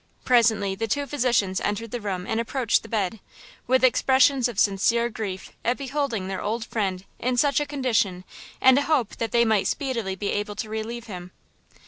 Presently 0.25 0.73
the 0.73 0.87
two 0.87 1.05
physicians 1.05 1.61
entered 1.61 1.91
the 1.91 2.01
room 2.01 2.25
and 2.25 2.39
approached 2.39 2.81
the 2.81 2.89
bed, 2.89 3.19
with 3.67 3.83
expressions 3.83 4.47
of 4.47 4.57
sincere 4.57 5.09
grief 5.09 5.51
at 5.63 5.77
beholding 5.77 6.27
their 6.27 6.41
old 6.41 6.65
friend 6.65 7.05
in 7.19 7.37
such 7.37 7.59
a 7.59 7.67
condition 7.67 8.23
and 8.59 8.79
a 8.79 8.89
hope 8.89 9.17
that 9.17 9.31
they 9.31 9.45
might 9.45 9.67
speedily 9.67 10.15
be 10.15 10.29
able 10.31 10.55
to 10.55 10.69
relieve 10.69 11.05
him. 11.05 11.29